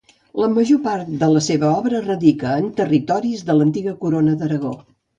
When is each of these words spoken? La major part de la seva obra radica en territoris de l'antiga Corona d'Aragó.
La 0.43 0.47
major 0.53 0.79
part 0.87 1.11
de 1.25 1.29
la 1.33 1.43
seva 1.49 1.69
obra 1.83 2.03
radica 2.07 2.57
en 2.65 2.73
territoris 2.83 3.47
de 3.51 3.61
l'antiga 3.61 3.99
Corona 4.05 4.39
d'Aragó. 4.43 4.79